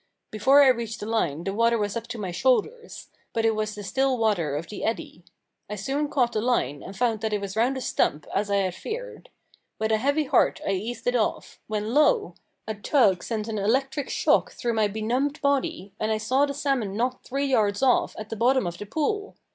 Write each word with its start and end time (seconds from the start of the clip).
Before 0.31 0.63
I 0.63 0.69
reached 0.69 0.99
the 0.99 1.05
line 1.05 1.43
the 1.43 1.53
water 1.53 1.77
was 1.77 1.95
up 1.95 2.07
to 2.07 2.17
my 2.17 2.31
shoulders; 2.31 3.09
but 3.33 3.45
it 3.45 3.53
was 3.53 3.75
the 3.75 3.83
still 3.83 4.17
water 4.17 4.55
of 4.55 4.67
the 4.67 4.83
eddy. 4.83 5.23
I 5.69 5.75
soon 5.75 6.09
caught 6.09 6.31
the 6.31 6.41
line 6.41 6.81
and 6.81 6.97
found 6.97 7.21
that 7.21 7.33
it 7.33 7.39
was 7.39 7.55
round 7.55 7.77
a 7.77 7.81
stump, 7.81 8.25
as 8.33 8.49
I 8.49 8.55
had 8.55 8.73
feared. 8.73 9.29
With 9.77 9.91
a 9.91 9.99
heavy 9.99 10.23
heart 10.23 10.59
I 10.65 10.71
eased 10.71 11.05
it 11.05 11.15
off 11.15 11.59
when 11.67 11.93
lo! 11.93 12.33
a 12.67 12.73
tug 12.73 13.21
sent 13.23 13.47
an 13.47 13.59
electric 13.59 14.09
shock 14.09 14.53
through 14.53 14.73
my 14.73 14.87
benumbed 14.87 15.39
body, 15.39 15.93
and 15.99 16.11
I 16.11 16.17
saw 16.17 16.47
the 16.47 16.55
salmon 16.55 16.97
not 16.97 17.23
three 17.23 17.45
yards 17.45 17.83
off, 17.83 18.15
at 18.17 18.29
the 18.29 18.35
bottom 18.35 18.65
of 18.65 18.79
the 18.79 18.87
pool! 18.87 19.35